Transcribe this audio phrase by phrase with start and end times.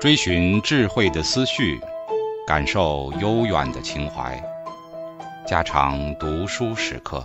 [0.00, 1.78] 追寻智慧的思绪，
[2.46, 4.42] 感受悠远的情怀。
[5.46, 7.22] 家常读书时刻。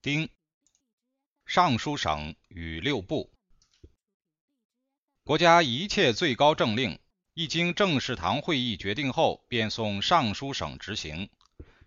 [0.00, 0.26] 丁，
[1.44, 3.30] 尚书省与六部，
[5.24, 6.98] 国家一切最高政令，
[7.34, 11.28] 一经政事堂会议决定后，便送尚书省执行。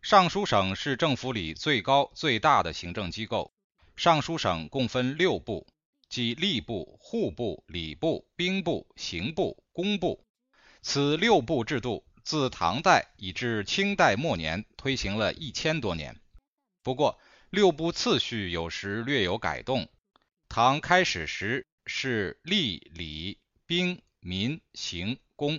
[0.04, 3.52] 尚书省是政府里最高最大的行政机构。
[3.97, 5.65] 尚书省共分六部，
[6.07, 10.23] 即吏部、户部、礼部、兵部、刑部、工部。
[10.83, 16.15] 此六部制度自唐代以至清代末年推行了一千多年。
[16.83, 19.89] 不过，六部次序有时略有改动。
[20.48, 25.57] 唐开始时是吏、礼、兵、民、刑、工；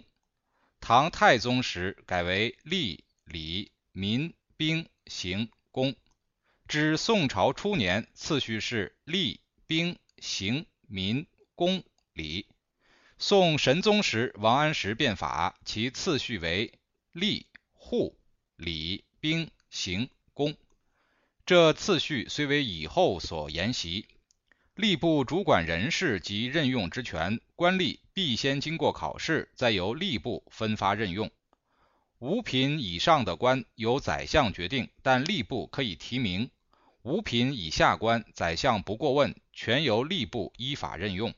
[0.78, 5.96] 唐太宗时改为吏、礼、民、兵、刑、工。
[6.68, 12.48] 至宋朝初年，次序是吏、兵、刑、民、工、礼。
[13.18, 16.72] 宋神宗时，王安石变法，其次序为
[17.14, 18.18] 吏、户、
[18.56, 20.56] 礼、兵、刑、工。
[21.46, 24.08] 这次序虽为以后所沿袭。
[24.74, 31.30] 吏部主管人事及任用之权，官吏必先经过考试，再由吏部分发任用。
[32.18, 36.50] 五品以上的官由宰相决定，但吏部可以提名。
[37.08, 41.32] 五品以下官，宰相不过问，全由吏部依法任用。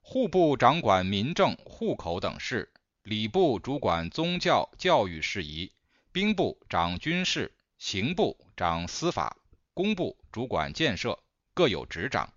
[0.00, 2.72] 户部掌管民政、户口等事，
[3.04, 5.70] 礼部主管宗教、教育事宜，
[6.10, 9.36] 兵部掌军事，刑部掌司法，
[9.72, 11.20] 工部主管建设，
[11.54, 12.32] 各有职掌。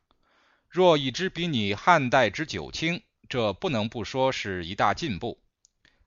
[0.67, 5.39] 若以之比拟汉代之九卿，这不能不说是一大进步。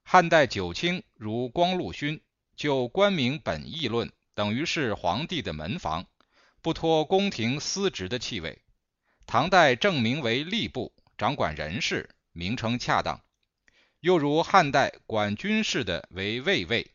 [0.05, 2.20] 汉代九卿如光禄勋，
[2.55, 4.12] 就官名本意论。
[4.34, 6.06] 等于是皇帝的门房，
[6.63, 8.63] 不脱宫廷司职的气味。
[9.27, 13.21] 唐代正名为吏部，掌管人事，名称恰当。
[14.00, 16.91] 又如汉代管军事的为卫尉，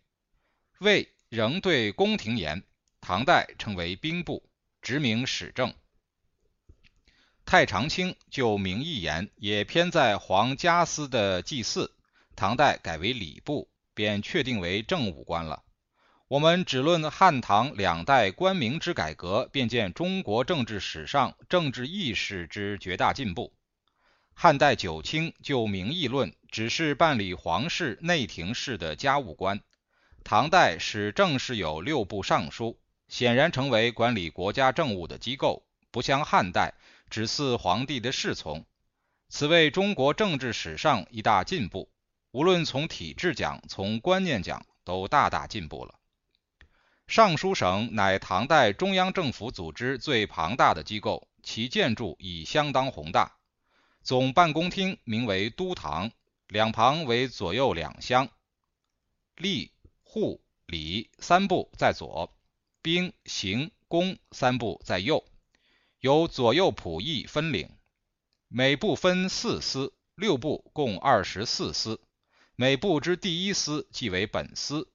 [0.80, 2.64] 卫仍对宫廷言。
[3.02, 4.50] 唐代称为兵部，
[4.82, 5.74] 职名史政。
[7.46, 11.94] 太常卿就名义言，也偏在皇家司的祭祀。
[12.36, 15.64] 唐代改为礼部，便确定为政务官了。
[16.30, 23.54] 我们只论汉唐两代官名之改革，便见中国政治史上政治意识之绝大进步。
[24.34, 29.60] 汉代九卿就名义论，只是办理皇室内廷事的家务官；
[30.26, 32.78] 唐代使正式有六部尚书，
[33.08, 36.74] 显然成为管理国家政务的机构，不像汉代
[37.10, 38.66] 只似皇帝的侍从。
[39.30, 41.90] 此为中国政治史上一大进步，
[42.32, 45.96] 无论从体制讲，从观念讲，都大大进步了。
[47.08, 53.38] 尚书省乃唐代中央政府组织最庞大的机构，其建筑已相当宏大。
[54.04, 56.12] 总办公厅名为都堂，
[56.48, 58.30] 两旁为左右两厢，
[59.38, 59.72] 吏、
[60.04, 62.36] 户、礼三部在左，
[62.82, 65.26] 兵、刑、工三部在右，
[66.02, 67.70] 由左右仆役分领。
[68.50, 72.02] 每部分四司，六部共二十四司，
[72.56, 74.90] 每部之第一司即为本司。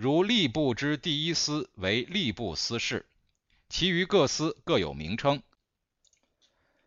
[0.00, 3.04] 如吏部之第一司为吏部司事，
[3.68, 5.42] 其余各司各有名称。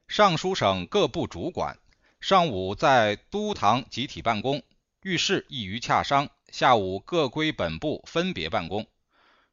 [0.07, 1.77] 尚书省各部主管，
[2.21, 4.63] 上午在都堂集体办公，
[5.03, 8.87] 遇事易于洽商；下午各归本部分别办公。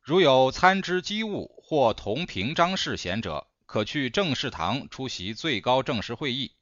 [0.02, 6.52] 如有参知机务或同平章事贤者，可去政事堂出席最高政事会议；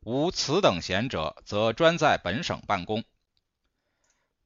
[0.00, 3.02] 无此等贤者，则专在本省办公。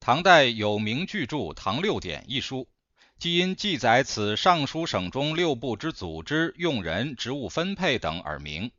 [0.01, 2.69] 唐代有名巨著《唐六典》一书，
[3.19, 8.71] 即因记载此尚书省中六部之组织、用人、职务分配等而名。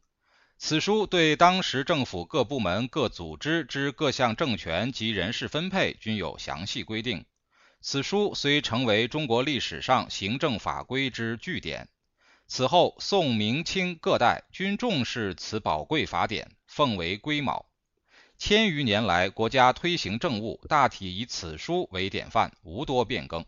[0.57, 7.25] 此书对当时政府各部门、各组织之各项政权及人事分配均有详细规定。
[7.81, 11.87] 此书虽成为中国历史上行政法规之据典，
[12.47, 17.65] 此后宋、明、清各代均重视此宝贵法典，奉为圭臬。
[18.39, 23.45] 千余年来，国家推行政务大体以此书为典范，无多变更。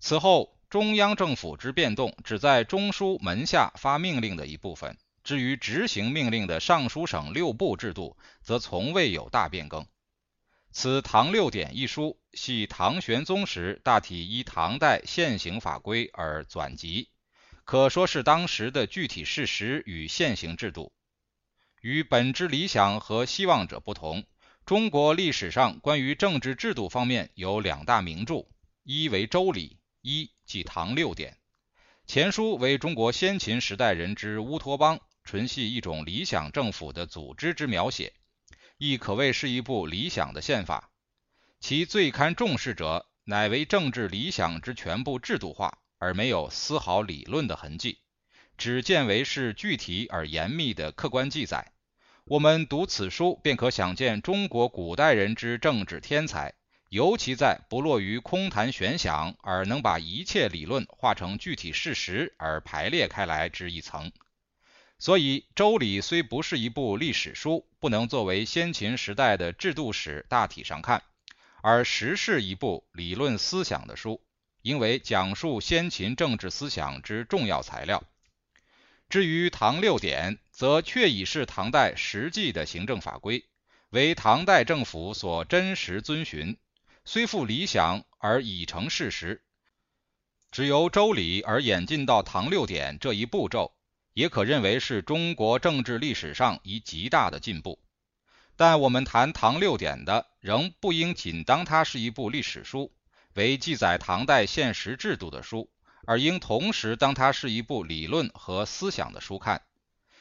[0.00, 9.86] 此后，中央政府之变动只在中书门下发命令的一部分，至于执行命令的尚书省六部制度，则从未有大变更。
[10.70, 17.08] 此《唐六典》一书，系唐玄宗时大体依唐代现行法规而纂辑，
[17.64, 20.92] 可说是当时的具体事实与现行制度。
[21.82, 24.24] 与本质理想和希望者不同，
[24.64, 28.46] 中国历史上关于政治制度方面有两大名著，
[28.84, 29.68] 一为《周礼》，
[30.00, 31.32] 一即《唐六典》。
[32.06, 38.12] 前书为中国先秦时代人之乌托邦，纯系一种理想政府的组织之描写，
[38.78, 40.88] 亦可谓是一部理想的宪法。
[41.58, 47.98] 其最堪重视者，乃为政治理想之全部制度化，而没有丝毫理论的痕迹，
[48.56, 51.72] 只见为是具体而严密的客观记载。
[52.24, 56.54] 我们读此书，便可想见中国古代人之政治天才。
[56.88, 64.12] 尤其在不落于空谈玄想，而能把一切理论化成具体事实而排列开来之一层。
[64.98, 71.02] 所以，《周礼》虽不是一部历史书，不能作为先秦时代的制度史大体上看，
[71.62, 74.20] 而实是一部理论思想的书，
[74.60, 78.04] 因为讲述先秦政治思想之重要材料。
[79.12, 83.44] 至于《唐六典》，则确已是唐代实际的行政法规，
[83.90, 86.56] 为唐代政府所真实遵循。
[87.04, 89.42] 虽复理想而已成事实，
[90.50, 93.74] 只由周礼而演进到唐六典这一步骤，
[94.14, 97.78] 也可认为是中国政治历史上一极大的进步。
[98.56, 102.90] 但我们谈唐六典的，仍不应仅当它是一部历史书，
[103.34, 105.68] 为记载唐代现实制度的书，
[106.06, 109.62] 而应同时当它是一部理论和思想的书看。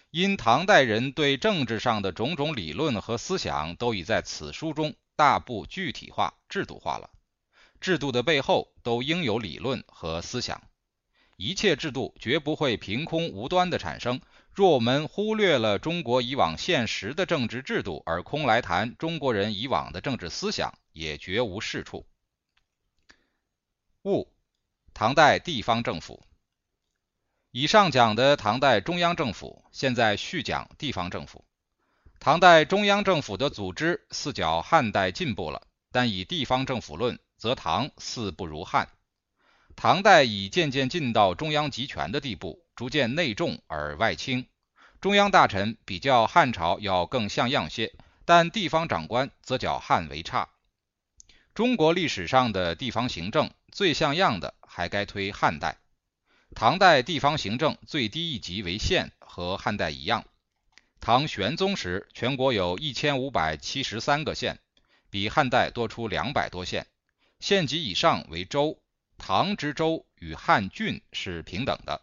[0.09, 4.95] 因唐代人对政治上的种种理论和思想，都已在此书中。
[5.15, 7.11] 大部具体化、制度化了，
[7.79, 10.63] 制度的背后都应有理论和思想。
[11.37, 14.19] 一切制度绝不会凭空无端的产生。
[14.51, 22.07] 若我们忽略了中国以往现实的政治制度，而空来谈中国人以往的政治思想，也绝无是处。
[24.05, 24.27] 物，
[24.93, 26.23] 唐代地方政府。
[27.51, 31.43] 以上讲的唐代中央政府，现在续讲地方政府。
[32.19, 38.87] 唐代中央政府的组织似较汉代进步了，但以地方政府论，则唐似不如汉。
[39.75, 44.45] 唐代已渐渐进到中央集权的地步，逐渐内重而外轻，
[44.99, 47.91] 中央大臣比较汉朝要更像样些，
[48.23, 50.47] 但地方长官则较汉为差。
[51.53, 55.77] 中国历史上的地方行政最像样的，还该推汉代。
[56.53, 60.25] 唐代地方行政最低一级为县，和汉代一样。
[60.99, 64.59] 唐玄宗时，全国有一千五百七十三个县，
[65.09, 66.85] 比汉代多出两百多县。
[67.39, 68.79] 县级以上为州，
[69.17, 72.01] 唐之州与汉郡是平等的。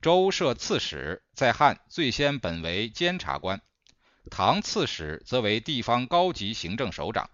[0.00, 3.60] 州设刺史，在汉最先本为监察官，
[4.30, 7.30] 唐刺史则为地方高级行政首长。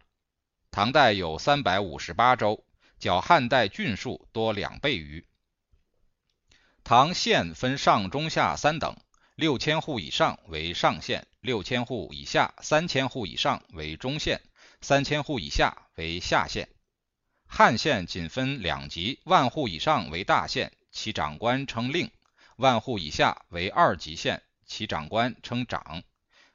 [0.70, 2.62] 唐代有三百五十八州，
[2.98, 5.26] 较汉代郡数多两倍余。
[6.84, 8.96] 唐县分上中下三等。
[9.34, 14.40] 六千户以上为上县，六千户以下、三千户以上为中县，
[14.80, 16.68] 三千户以下为下县。
[17.46, 22.08] 汉县仅分两级，万户以上为大县，其长官称令；
[22.56, 26.02] 万户以下为二级县，其长官称长。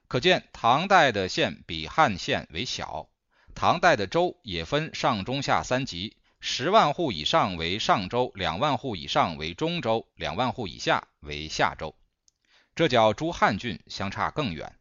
[0.10, 3.08] 可见唐代的县比汉县为小。
[3.56, 11.96] 唐代的州也分上中下三级，十万户以上为上州，两万户以上为中州，两万户以下为下州。
[12.76, 14.78] 这较诸汉郡相差更远。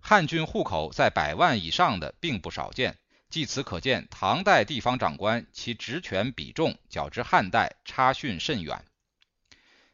[0.00, 2.96] 汉郡户口在百万以上的并不少见，
[3.28, 8.84] 据此可见，唐代地方长官其职权比重较之汉代差逊甚远。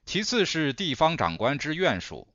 [0.05, 2.29] 其次是地方长官之院属，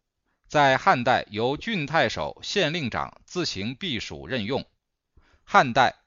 [0.48, 4.66] 在汉代由郡太守、县令长自行避暑任用，
[5.44, 5.98] 汉代。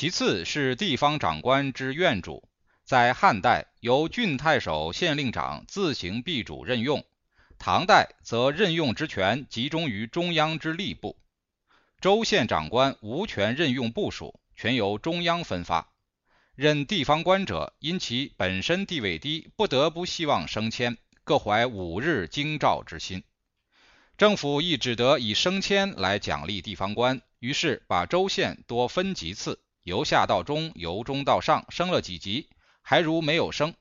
[0.00, 2.48] 其次是地方长官之院主，
[2.86, 7.04] 在汉代由郡太守、县令长自行避主任用，
[7.58, 11.18] 唐代则任用之权集中于中央之吏部，
[12.00, 15.92] 州县长官无权任用部属，全由中央分发。
[16.54, 23.22] 任地方官者因其本身地位低，不得不希望升迁，各怀五日京兆之心，
[24.16, 29.60] 政府亦只得以升迁来奖励地方官，于是把州县多分级次。
[29.82, 32.50] 由下到中，由中到上，升了几级，
[32.82, 33.74] 还如没有升。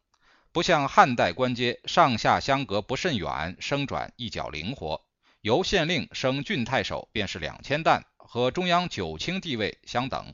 [0.51, 5.05] 不像汉代官阶上下相隔不甚远，升转一较灵活。
[5.41, 10.33] 由县令升郡太守，便是两千担，和中央九卿地位相等。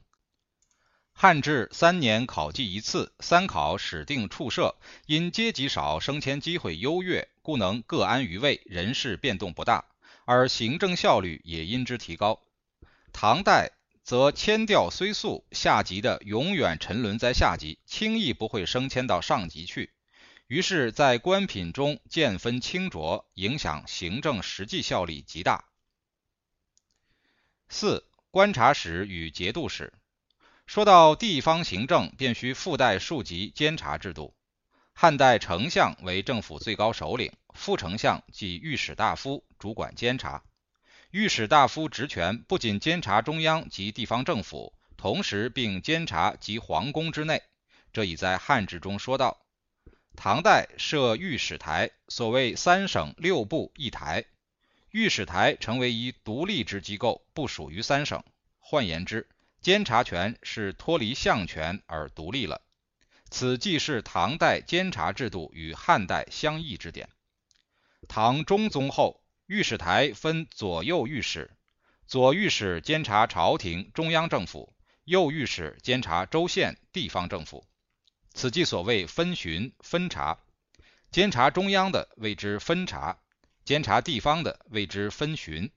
[1.11, 9.85] 汉制三年考绩一次，三考始定处设，因阶级少，升迁机会优越，故能各安于位，人事变动不大，
[10.25, 12.39] 而行政效率也因之提高。
[13.11, 13.74] 唐代。
[14.05, 19.93] 则迁调虽速，下级的永远沉沦在下级，轻易不会升迁到上级去。
[20.45, 25.65] 于是，在官品中见分清浊，影响行政实际效力极大。
[27.67, 29.91] 四、观察使与节度使，
[30.67, 34.35] 说到地方行政，便需附带数级监察制度。
[34.93, 40.43] 汉代丞相为政府最高首领，副丞相即御史大夫主管监察。
[41.15, 47.41] 御史大夫职权不仅监察中央及地方政府，同时并监察及皇宫之内。
[47.93, 49.39] 这已在汉制中说到。
[50.17, 54.25] 唐代设御史台，所谓三省六部一台，
[54.91, 58.21] 御史台成为一独立之机构，不属于三省。
[58.59, 59.29] 换言之，
[59.61, 62.59] 监察权是脱离相权而独立了，
[63.29, 67.07] 此既是唐代监察制度与汉代相异之点。
[68.09, 71.51] 唐中宗后，御史台分左右御史，
[72.07, 77.65] 左御史监察朝廷中央政府，右御史监察州县地方政府，
[78.33, 80.39] 此即所谓分巡分察。
[81.11, 83.19] 监察中央的谓之分察，
[83.63, 85.71] 监察地方的谓之分巡。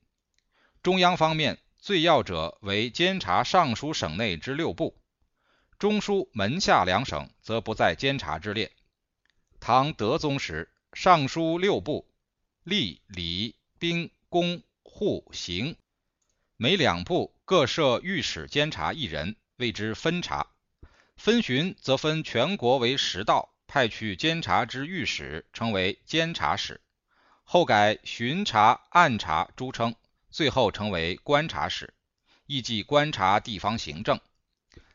[0.83, 1.57] 中央方面。
[1.81, 5.01] 最要者为监察尚书省内之六部，
[5.77, 8.69] 中书门下两省则不在监察之列。
[9.61, 12.05] 唐德宗时，尚书六部，
[12.65, 15.75] 吏、礼、兵、工、户、刑，
[16.57, 20.47] 每两部各设御史监察一人，谓之分察。
[21.15, 26.81] 分巡则分全国为十道，派去监察之御史称为监察使，
[27.43, 29.95] 后改巡查、按察诸称。
[30.29, 31.93] 最后成为观察使，
[32.45, 34.19] 亦即观察地方行政。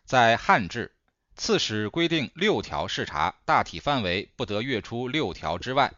[0.05, 0.95] 在汉制，
[1.35, 5.93] 刺史规定六条视察，大体范围不得越出六条之外。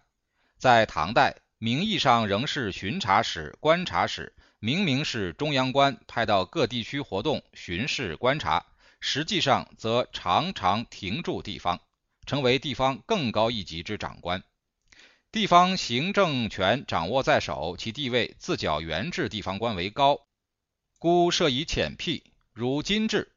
[0.56, 8.66] 在唐代，名义上仍是巡查使、观察使，明明是中央官派到各地区活动巡视观察，
[9.00, 11.80] 实际上则常常停驻地方，
[12.26, 14.42] 成为地方更高一级之长官。
[15.32, 20.20] 地方行政权掌握在手，其地位自较原制地方官为高，
[20.98, 22.22] 故设以浅辟。
[22.52, 23.32] 如今制，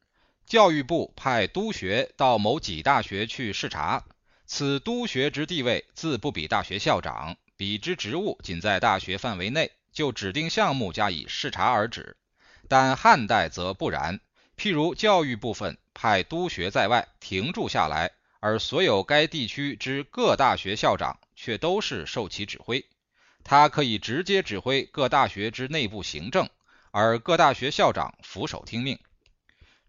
[0.46, 4.06] 教育部派督学到某几大学去视察，
[4.46, 12.16] 此督学之地位自不比大学校长，比之职务仅在大学范围内，就指定项目加以视察而止。
[12.70, 14.22] 但汉代则不然，
[14.58, 21.20] 譬如教育部分派督学在外停驻下来，而所有该地区之各大学校长。
[21.42, 22.86] 却都是受其指挥，
[23.46, 26.50] 他可以直接指挥各大学之内部行政，
[26.92, 29.00] 而各大学校长俯首听命。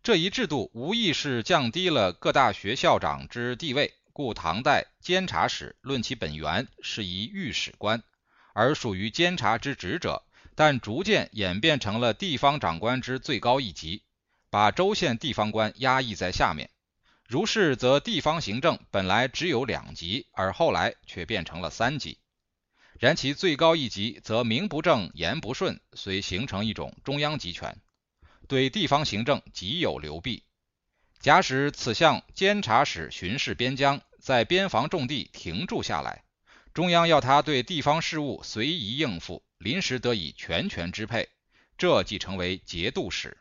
[0.01, 8.03] 这一制度无疑是降低了各大学校长之地位，故唐代监察使论其本源是一御史官，
[8.53, 10.23] 而属于监察之职者，
[10.55, 14.03] 但逐渐演变成了地方长官之最高一级，
[14.51, 16.71] 把州县地方官压抑在下面。
[17.27, 22.19] 如是，则地方行政本来只有两级，而后来却变成了三级。
[22.99, 27.81] 然其最高一级则名不正言不顺，遂形成一种中央集权，
[28.49, 30.43] 对地方行政极有流弊。
[31.21, 36.25] 假使此项监察使巡视边疆，在边防重地停驻下来，
[36.73, 41.29] 中央要他对地方事务随意应付，临时得以全权支配，
[41.77, 43.37] 这即成为节度使。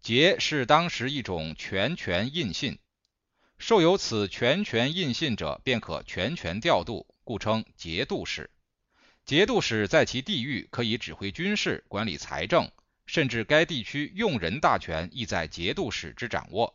[0.00, 2.78] 节是当时一种全权印信，
[3.58, 8.48] 受有此全权印信者，便可全权调度，故称节度使。
[9.24, 12.70] 节度使在其地域可以指挥军事、管理财政，
[13.06, 16.74] 甚至该地区用人大权亦在节度使之掌握，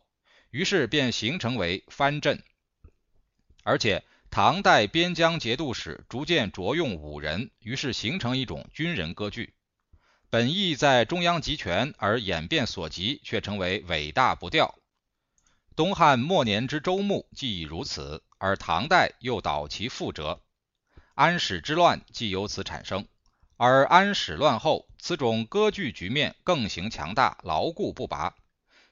[0.50, 2.42] 于是便形成为藩镇。
[3.62, 9.54] 而且唐代边疆节度使逐渐着用武人，于是形成一种军人割据。
[10.30, 14.78] 本意在中央集权，而演变所及却成为伟大不掉。
[15.76, 20.42] 东汉末年之周穆既已如此，而唐代又蹈其覆辙，
[21.14, 23.06] 安史之乱即由此产生。
[23.58, 28.36] 而安史乱后，此种割据局面更形强大，牢固不拔。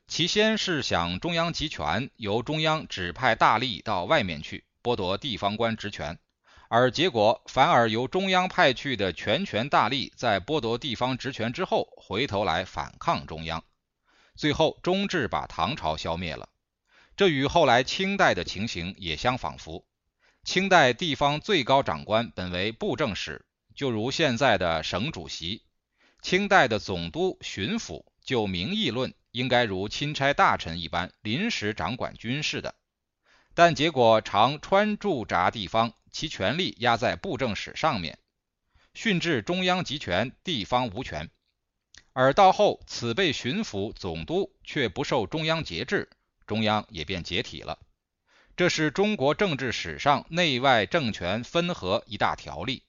[0.09, 6.19] 其先是想中央集权，由中央指派大吏到外面去，剥夺地方官职权。
[6.69, 13.63] 而结果反而由中央派去的全权大吏，在剥夺地方职权之后，回头来反抗中央，
[14.35, 16.49] 最后终至把唐朝消灭了。
[17.17, 19.87] 这与后来清代的情形也相仿佛。
[20.43, 25.63] 清代地方最高长官本为布政使，就如现在的省主席；
[26.23, 32.75] 清代的总督、巡抚，就名义论，应该如钦差大臣一般，临时掌管军事的。
[33.55, 35.93] 但结果常穿驻扎地方。
[36.13, 38.19] 其权力压在布政使上面，
[38.95, 41.31] 训至中央集权，地方无权。
[42.13, 46.11] 而到后，此被巡抚、总督却不受中央节制，
[46.49, 47.79] 中央也便解体了。
[48.57, 52.83] 这是中国政治史上内外政权分合一大条例。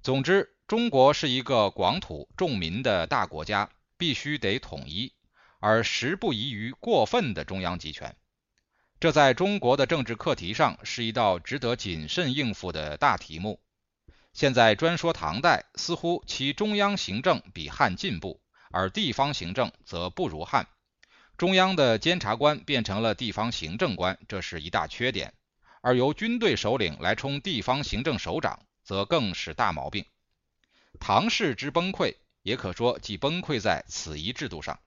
[0.00, 5.12] 总之，中国是一个广土重民的大国家，必须得统一。
[5.60, 8.14] 而实不宜于过分的中央集权。
[9.00, 13.58] 这在中国的政治课题上是一道值得谨慎应付的大题目。
[14.34, 20.66] 现在专说唐代，似乎其中央行政比汉进步，而地方行政则不如汉。
[21.38, 25.30] 中央的监察官变成了地方行政官，这是一大缺点；
[25.80, 30.04] 而由军队首领来充地方行政首长，则更是大毛病。
[31.06, 34.80] 唐氏之崩溃，也可说即崩溃在此一制度上。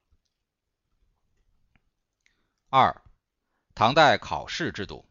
[2.72, 3.04] 二、
[3.76, 5.08] 唐代考试制度。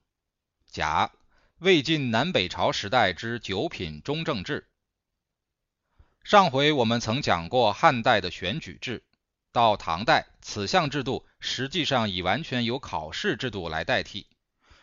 [0.67, 1.13] 甲、
[1.59, 4.69] 魏晋南北朝时代之九品中正制。
[6.25, 9.05] 上回我们曾讲过汉代的选举制。
[9.53, 14.27] 到唐代，此项制度实际上已完全由考试制度来代替。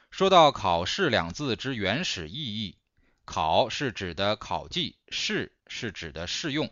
[0.09, 2.77] 说到“考试”两字之原始意义
[3.25, 6.69] ，“考”是指的考绩，“试”是指的试用。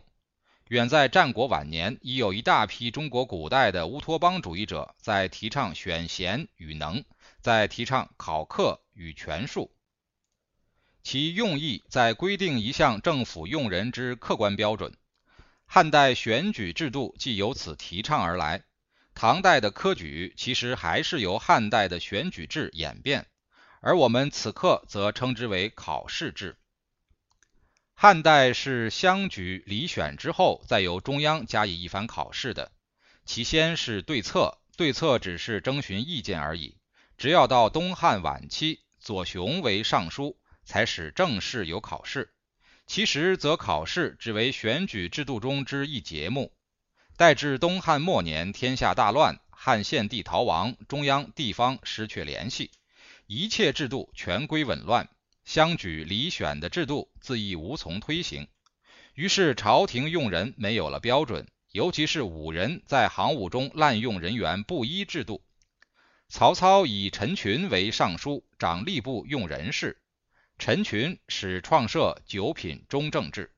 [0.68, 7.04] 远在战国晚年，已有一大批中国古代的乌托邦主义者在提倡选贤与能，
[7.40, 9.70] 在提倡考克与权术。
[11.02, 14.94] 其用意在规定一项政府用人之客观标准。
[15.66, 18.62] 汉代选举制度即由此提倡而来，
[19.14, 23.26] 唐代的科举其实还是由汉代的选举制演变，
[23.82, 26.56] 而我们此刻则称之为考试制。
[27.94, 32.72] 汉代是乡举里选之后，再由中央加以一番考试的。
[33.24, 36.78] 其先是对策，对策只是征询意见而已。
[37.18, 42.32] 直要到东汉晚期，左雄为尚书，才使正式有考试。
[42.86, 46.52] 其实则考试只为选举制度中之一节目。
[47.16, 52.70] 待至东汉末年，天下大乱，汉献帝逃亡，中央地方失去联系，
[53.34, 55.08] 一切制度全归紊乱，
[55.46, 58.46] 乡举里选的制度自亦无从推行。
[59.14, 65.42] 于是朝廷用人没有了标准，尤其是武人在行伍中滥用人员不依制度。
[66.28, 69.98] 曹操以陈群为尚书，掌吏部用人事。
[70.58, 73.50] 陈群始创设九品中正制，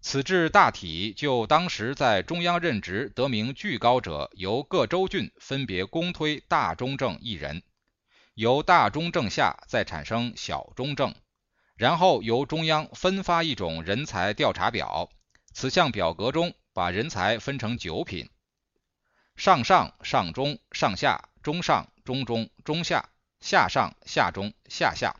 [0.00, 7.62] 此制大体就当时在中央任职得名巨高者，由各州郡分别公推大中正一人，
[8.38, 11.12] 由大中正下再产生小中正，
[11.74, 15.10] 然后由中央分发一种人才调查表，
[15.52, 18.30] 此项表格中把人才分成九品：
[19.34, 23.08] 上上、上中、上下、中上、中中、中下、
[23.40, 25.16] 下上、下中、下下。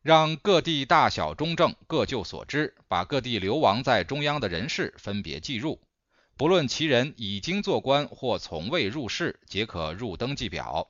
[0.00, 5.80] 让各地大小中正各就所知，把各地流亡在中央的人士分别记入，
[6.36, 10.86] 不论其人已经做官或从未入仕，皆可入登记表。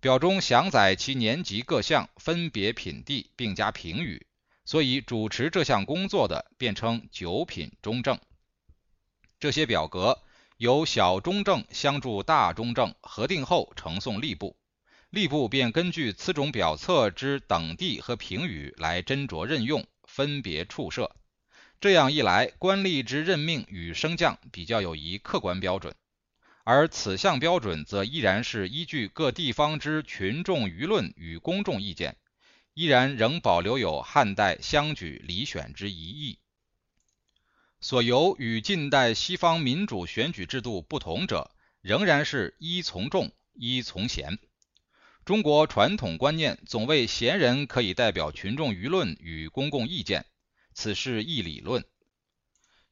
[0.00, 4.24] 表中详载其年级各项，分别品第，并加评语。
[4.64, 8.16] 所以主持这项工作的，便称九品中正。
[9.40, 10.22] 这些表格
[10.56, 14.56] 由小中正相助大中正核定后，呈送吏部。
[15.10, 21.10] 吏部便根据此种表册之等第和评语来斟酌任用，分别处设。
[21.80, 25.92] 这样一来，官吏之任命与升降比较有一客观标准。
[26.70, 32.18] 而此项标准则依然是依据各地方之群众舆论与公众意见，
[32.74, 36.38] 依然仍保留有汉代乡举里选之一义。
[37.80, 41.50] 所由与近代西方民主选举制度不同者，
[41.80, 44.38] 仍然是依从众，依从贤。
[45.24, 50.26] 中国传统观念总谓贤人可以代表群众舆论与公共意见，
[50.74, 51.82] 此是一理论。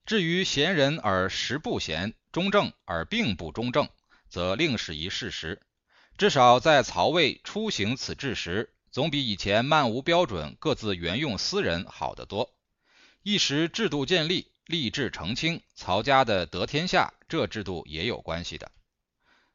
[0.06, 3.88] 至于贤人而实不贤，中正而并不中正，
[4.28, 5.60] 则另是一事实。
[6.16, 12.54] 至少在曹魏初行此制时，总比以前漫无标准、各自原用私人好得多。
[13.24, 18.70] 一时制度建立、立志澄清，曹家的得天下，这制度也有关系的。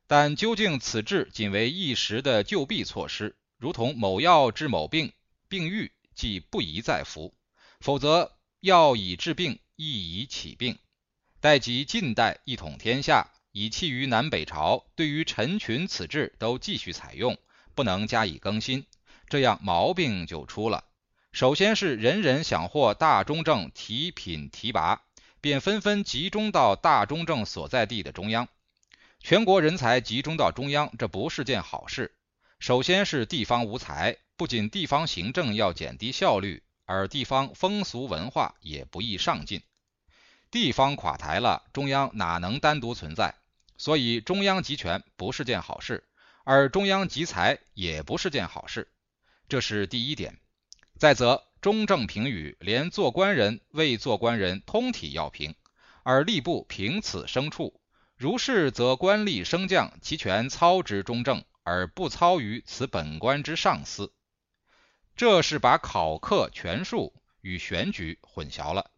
[0.06, 5.14] 但究竟此制仅为一时的救避措施，如同某药治某病，
[5.48, 7.34] 病愈即不宜再服；
[7.80, 10.78] 否则药以治病，亦以起病。
[11.40, 17.36] 待及近代一统天下，以弃于南北朝，对于陈群此制都继续采用，
[17.74, 18.86] 不能加以更新，
[19.28, 20.84] 这样毛病就出了。
[21.32, 25.02] 首先是人人想获大中正提品提拔，
[25.40, 28.48] 便纷纷集中到大中正所在地的中央。
[29.20, 32.14] 全国人才集中到中央，这不是件好事。
[32.60, 39.64] 首先是地方无才，不仅地方行政要减低效率，而地方风俗文化也不易上进。
[40.52, 43.34] 地方垮台了，中央哪能单独存在？
[43.78, 46.04] 所以中央集权不是件好事，
[46.44, 48.92] 而中央集财也不是件好事。
[49.48, 50.38] 这是第一点。
[51.00, 55.56] 再则，中正评语连做官人、未做官人通体要评，
[56.04, 57.80] 而吏部凭此生处。
[58.18, 64.14] 如是，则官吏升降其权操之中正，而不操于此本官之上司。
[65.16, 68.91] 这是把考课权术与选举混淆了。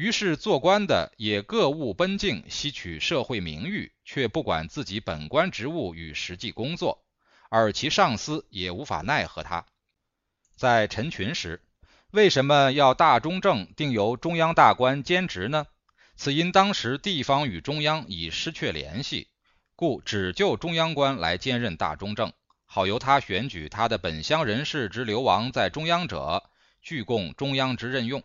[0.00, 7.04] 于是做官的也各务奔竞，吸取社会名誉，却不管自己本官职务与实际工作，
[7.50, 9.66] 而其上司也无法奈何他。
[10.56, 11.62] 在陈群时，
[12.12, 15.66] 为什么要大中正定由中央大官兼职呢？
[16.16, 19.28] 此因当时地方与中央已失去联系，
[19.76, 22.32] 故只就中央官来兼任大中正，
[22.64, 26.42] 好由他选举他的本乡人士之流亡在中央者，
[26.80, 28.22] 具供中央之任用。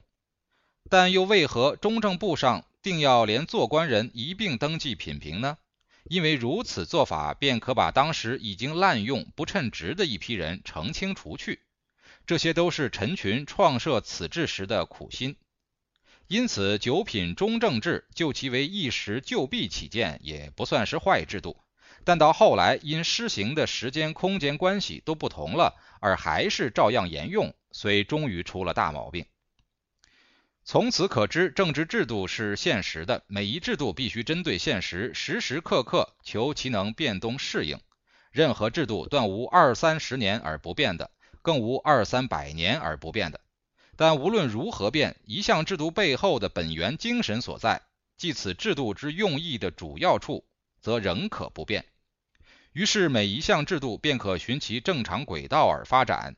[0.90, 5.58] 但又为何中正部上定要连做官人一并登记品评呢？
[6.04, 11.62] 因为如此做法，便可把当时已经滥用不称职的一批人澄清除去。
[12.28, 15.36] 这些都是陈群创设此制时的苦心。
[16.28, 21.58] 因此，九品中正制就其为一时救弊起见，也不算是坏制度。
[22.04, 29.26] 但到后来，因施行的时间、空间关系都不同了，而还是照样沿用，所以终于出了大毛病。
[30.68, 37.80] 从此可知，政治制度是现实的，每一制度必须针对现实，时时刻刻求其能变动适应。
[38.32, 41.12] 任何制度断无二三十年而不变的，
[41.44, 43.40] 更无二三百年而不变的。
[43.96, 47.84] 但无论如何变，一项制度背后的本源精神所在，
[48.18, 50.44] 即此制度之用意的主要处，
[50.82, 51.86] 则仍可不变。
[52.74, 56.36] 于是每一项制度便可循其正常轨道而发展，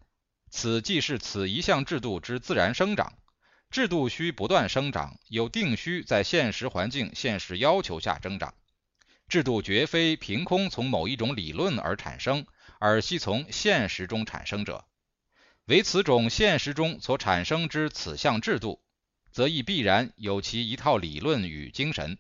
[0.52, 3.14] 此即是此一项制度之自然生长。
[3.70, 8.54] 制度需不断生长，有定需在现实环境、现实要求下增长。
[9.28, 12.46] 制度绝非凭空从某一种理论而产生，
[12.80, 14.86] 而系从现实中产生者。
[15.66, 18.82] 为此种现实中所产生之此项制度，
[19.32, 22.18] 则亦必然有其一套理论与精神。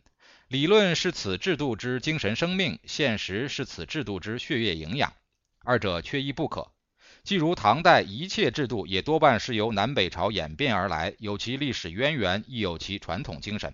[0.49, 5.13] 理论是此制度之精神生命，现实是此制度之血液营养，
[5.63, 6.71] 二者缺一不可。
[7.27, 13.73] 即如唐代一切制度也多半是由南北朝演变而来，有其历史渊源，亦有其传统精神。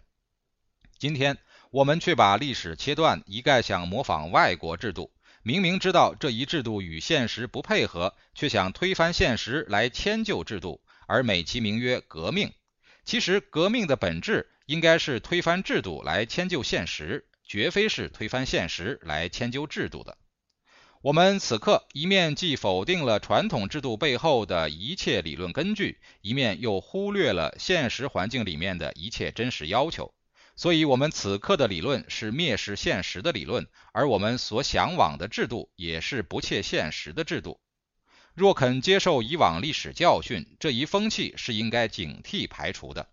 [0.97, 1.37] 今天
[1.69, 5.11] 我们却把历史切断，一概想模仿外国制度，
[5.43, 12.51] 明明知道这一制度与现实不配合，却想推翻现实来迁就制度，而美其名曰革命。
[13.05, 20.17] 其实革命的本质应该是推翻制度来迁就现实，绝非是推翻现实来迁就制度的。
[21.03, 30.13] 我们此刻一面既否定了传统制度背后的一切理论根据，一面又忽略了现实环境里面的一切真实要求。
[30.55, 37.59] 所以，我们此刻的理论是蔑视现实的理论，而我们所向往的制度也是不切现实的制度。
[38.33, 43.09] 若肯接受以往历史教训，这一风气是应该警惕排除的。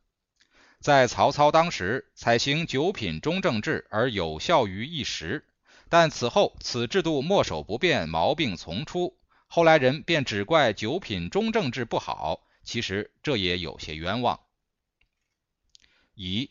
[0.78, 5.44] 在曹操当时采行九品中正制，而有效于一时。
[5.90, 9.18] 但此后，此制度墨守不变，毛病丛出。
[9.48, 14.38] 后来人便只怪九品中正制不好，其实这也有些冤枉。
[16.14, 16.48] 一，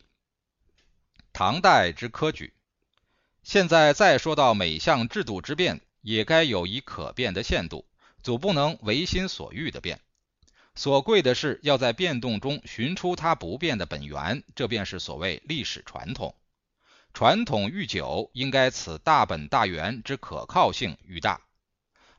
[1.32, 2.52] 唐代之科举。
[3.42, 7.86] 现在再说到每项制度之变，也该有一可变的限度，
[8.22, 10.00] 总不能唯心所欲的变。
[10.74, 16.34] 所贵的是要在变动中寻出它不变的本源，这便是所谓历史传统。
[17.12, 21.42] 传统愈久，应该此大本大源之可靠性愈大。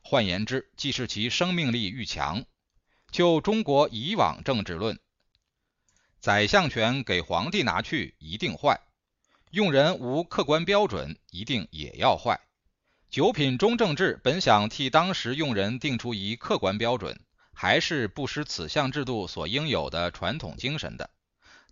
[0.02, 2.44] 换言之，即是其生命力愈强。
[3.10, 4.98] 就中国以往政治论，
[6.20, 8.80] 宰相权给皇帝拿去，一定坏；
[9.50, 12.40] 用人无客观标准，一定也要坏。
[13.10, 17.20] 九品中正制本想替当时用人定出一客观标准，
[17.52, 21.10] 还是不失此项制度所应有的传统精神的，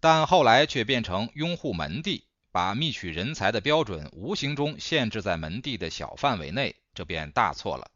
[0.01, 2.27] 但后来却变成拥护门第。
[2.53, 7.91] 把觅取人才的标准无形中限制在门第的小范围内，这便大错了。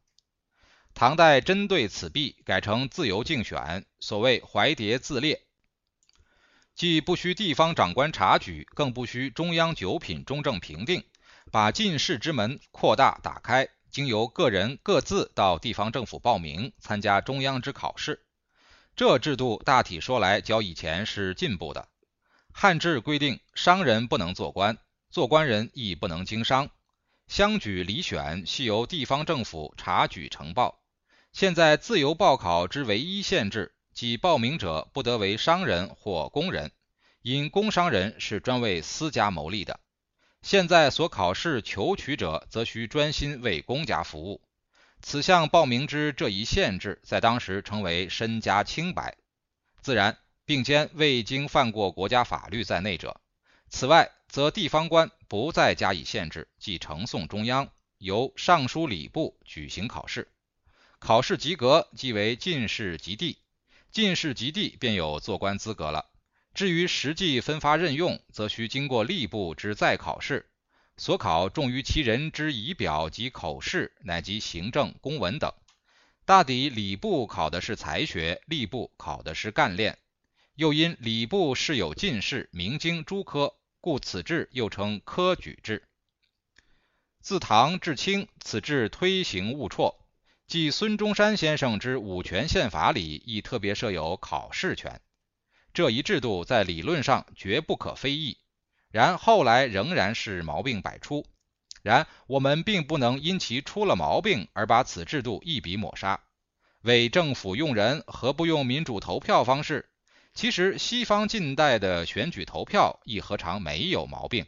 [0.95, 5.43] 唐代针对此弊，改成自由竞选，所谓怀蝶自列，
[6.77, 11.03] 既不需地方长官察举，更不需中央九品中正评定，
[11.51, 18.25] 把进士之门扩大打开，经由个人各自到地方政府报名参加中央之考试。
[18.95, 21.88] 这制度大体说来，较以前是进步的。
[22.57, 24.79] 汉制规定，商人不能做官，
[25.11, 26.71] 做官人亦不能经商。
[27.27, 30.81] 乡举里选系由地方政府察举呈报。
[31.33, 36.71] 现在自由报考之唯一限制，即报名者不得为商人或工人，
[37.23, 39.81] 因工商人是专为私家谋利的。
[40.40, 44.40] 现在所考试求取者，则需专心为公家服务。
[45.03, 49.17] 此项报名之这一限制，在当时称为身家清白，
[49.83, 50.19] 自然。
[50.47, 53.21] 并兼未经犯过国家法律在内者，
[53.71, 60.29] 此外，则地方官不再加以限制，即呈送中央，由尚书礼部举行考试。
[60.99, 63.39] 考试及格即为进士及第，
[63.91, 66.07] 进士及第便有做官资格了。
[66.55, 70.49] 至于实际分发任用，则需经过吏部之再考试，
[70.97, 75.53] 所考重于其人之仪表及口试，乃及行政公文等。
[76.25, 79.99] 大抵礼部考的是才学，吏部考的是干练。
[80.57, 85.83] 又因礼部设有进士，明经诸科，故此制又称科举制。
[87.21, 89.97] 自唐至清，此制推行勿辍。
[90.47, 95.01] 即孙中山先生之五权宪法里，亦特别设有考试权。
[95.73, 98.38] 这一制度在理论上绝不可非议，
[98.93, 101.27] 然后来仍然是毛病百出。
[101.83, 106.21] 然我们并不能因其出了毛病而把此制度一笔抹杀。
[106.83, 109.90] 为政府用人，何不用民主投票方式？
[110.35, 114.47] 其实西方近代的选举投票亦何尝没有毛病？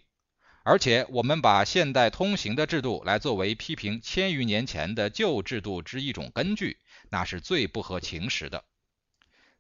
[0.65, 8.65] 而且我们把现代通行的制度来作为批评千余年前的旧制度之一种根据，那是最不合情实的。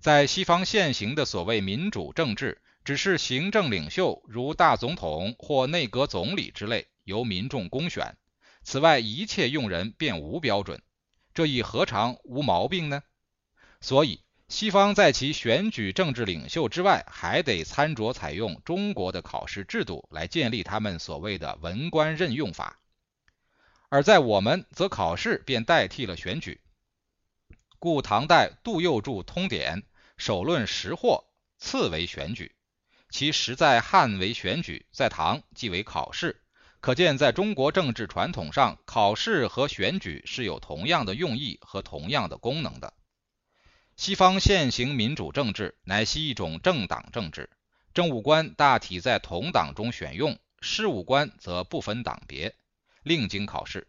[0.00, 8.16] 在西方现行的所谓民主政治，只是行政领袖如大总统或内阁总理之类由民众公选，
[8.64, 10.82] 此外一切用人便无标准，
[11.32, 13.04] 这亦何尝无毛病呢？
[13.80, 22.78] 所以西方在其选举政治领袖之外，还得参酌采用中国的考试制度来建立他们所谓的文官任用法，
[23.88, 26.60] 而在我们则考试便代替了选举。
[27.78, 29.80] 故唐代杜佑著《通典》，
[30.16, 31.24] 首论识货，
[31.58, 32.54] 次为选举。
[33.10, 36.40] 其实在汉为选举，在唐即为考试。
[36.80, 42.94] 可见，在中国政治传统上，考试和选举是有同样的用意和同样的功能的。
[43.96, 47.48] 西方现行民主政治乃系一种政党政治，
[47.94, 52.54] 政务官大体在同党中选用，事务官则不分党别，
[53.02, 53.88] 另经考试。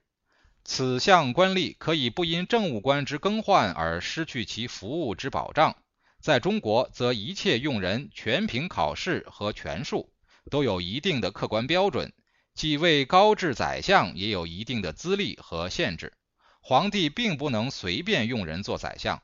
[0.64, 5.76] 此项官吏可以不因政务官之更换而失去其服务之保障。
[6.22, 10.10] 在中国，则一切用人全凭考试和权术，
[10.50, 12.14] 都有一定的客观标准，
[12.54, 16.14] 即位高至宰相也有一定的资历和限制。
[16.62, 19.22] 皇帝并不能随便用人做宰相，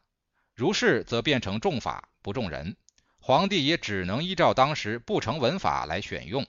[0.55, 2.77] 如是则变成重法不重人，
[3.19, 6.45] 皇帝也只能依照当时不成文法来选用。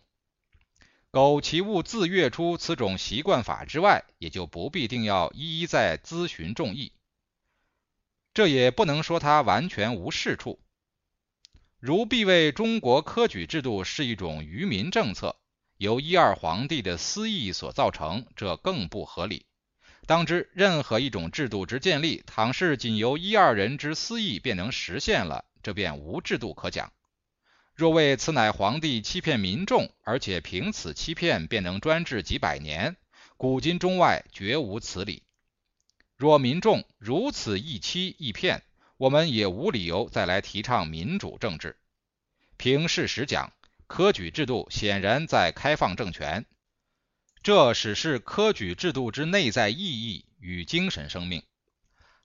[1.11, 6.93] 苟其物自阅出此种习惯法之外，也就不必定要一一再咨询众议。
[8.35, 10.59] 这也不能说他完全无是处。
[11.79, 15.37] 如必谓中国科举制度是一种愚民政策，
[15.77, 19.47] 由一二皇帝的私意所造成，这更不合理。
[20.07, 26.93] 当知任何一种制度之建立，倘是仅由一二人之私意便能实现了，这便无制度可讲。
[27.75, 32.97] 若谓此乃皇帝欺骗民众，而且凭此欺骗便能专制几百年，
[33.37, 35.23] 古今中外绝无此理。
[36.17, 38.62] 若民众如此一欺一骗，
[38.97, 41.77] 我们也无理由再来提倡民主政治。
[42.57, 43.53] 凭事实讲，
[43.88, 46.47] 科举制度显然在开放政权，
[47.44, 51.42] 这使是科举制度之内在意义与精神生命。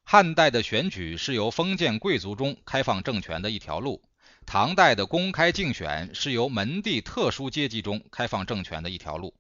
[0.02, 4.02] 汉代的选举是由封建贵族中开放政权的一条路。
[4.46, 9.36] 唐代的公开竞选是由门第特殊阶级中开放政权的一条路。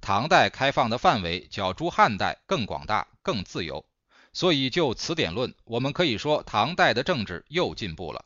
[0.00, 3.84] 唐代开放的范围较诸汉代更广大、更自由，
[4.32, 8.24] 所以就此点论，我们可以说唐代的政治又进步了。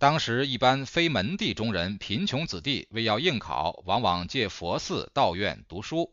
[0.00, 6.12] 当时一般非门第中人、贫穷子弟为要应考，往往借佛寺、道院读书。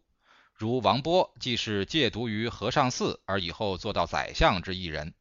[0.62, 5.16] 如王波，既是借读于和尚寺，而以后做到宰相之一人。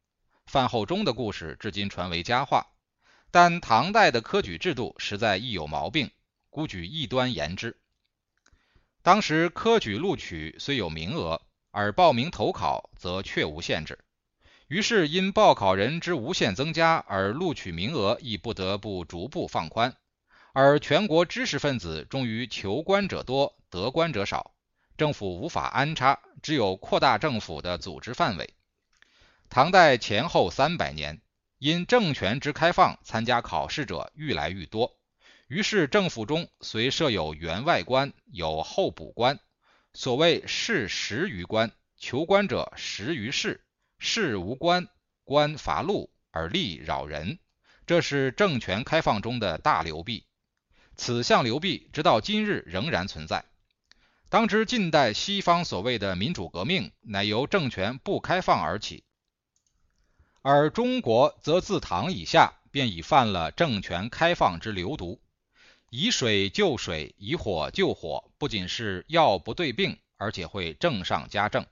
[0.45, 2.67] 范厚忠的故事至今传为佳话。
[3.31, 6.11] 但唐代的科举制度实在亦有毛病，
[6.51, 7.75] 孤举一端言之。
[9.01, 13.97] 当时科举录取虽有名额，而报名投考则确无限制。
[14.67, 19.95] 于是因报考人之无限增加，而录取名额亦不得不逐步放宽。
[20.53, 24.51] 而全国知识分子终于求官者多，得官者少，
[25.01, 28.53] 政府无法安插，只有扩大政府的组织范围。
[29.49, 31.19] 唐代前后三百年。
[31.57, 34.95] 因政权之开放，参加考试者愈来愈多，
[35.47, 39.39] 于是政府中虽设有员外官，有候补官，
[39.95, 43.63] 所谓士十余官，求官者十余士，
[43.97, 44.87] 士无官，
[45.23, 47.39] 官乏禄而利扰人，
[47.87, 50.27] 这是政权开放中的大流弊。
[50.95, 53.45] 此项流弊直到今日仍然存在。
[54.31, 59.03] 当知近代西方所谓的民主革命，乃由政权不开放而起。
[60.41, 65.19] 而中国则自唐以下便已犯了政权开放之流毒，
[65.89, 71.65] 以水救水，以火救火，不仅是药不对病，而且会正上加正。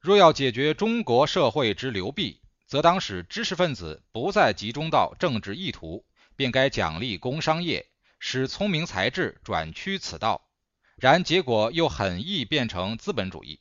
[0.00, 7.86] 若要解决中国社会之流弊，则当使知识分子不再集中到政治意图，便该奖励工商业，
[8.18, 10.42] 使聪明才智转趋此道。
[10.96, 13.60] 然结果又很易变成资本主义。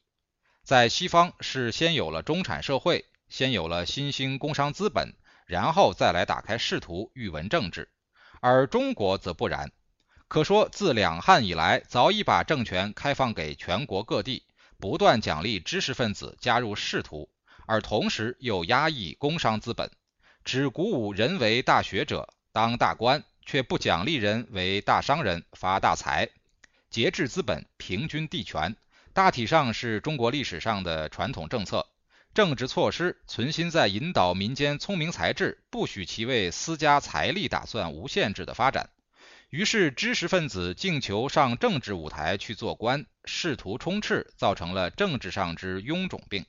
[0.63, 5.13] 在西方是先有了中产社会，先有了新兴工商资本，
[5.45, 7.89] 然后再来打开仕途、欲文政治，
[8.41, 9.71] 而中国则不然。
[10.27, 14.43] 可说自两汉以来，早已把政权开放给全国各地，
[14.79, 17.29] 不断奖励知识分子加入仕途。
[17.67, 19.91] 而同时又压抑工商资本，
[20.43, 26.29] 只鼓舞人为大学者当大官，却不奖励人为大商人发大财，
[26.95, 28.77] 节制资本，平均地权，
[29.11, 31.85] 大体上是中国历史上的传统政策。
[32.33, 38.89] 政治措施存心在引导民间聪明才智，不许其为私家财力打算无限制的发展。
[39.49, 46.45] 于是知识分子竞求上政治舞台去做官，仕途充斥，造成了政治上之臃肿病。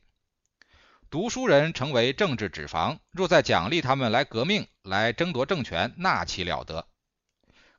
[1.10, 6.86] 读书人成为政治脂肪，若再奖励他们来革命、来争夺政权，那岂了得？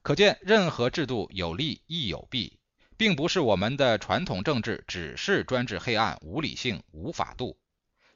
[0.01, 2.57] 可见，任何制度有利亦有弊，
[2.98, 7.56] 并不是我们的传统政治只是专制、黑暗、无理性、无法度，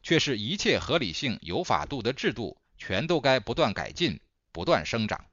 [0.02, 4.20] 却是一切合理性、有法度的制度，全都该不断改进、
[4.52, 5.24] 不断生长。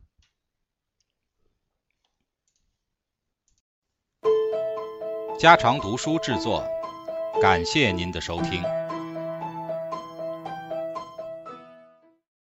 [5.39, 6.69] 家常读书制作，
[7.41, 8.78] 感谢您的收听。